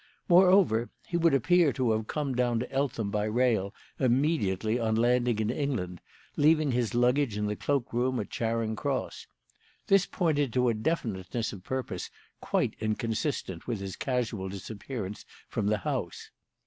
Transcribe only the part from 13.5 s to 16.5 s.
with his casual disappearance from the house.